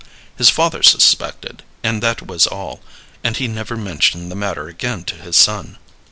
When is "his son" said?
5.15-5.77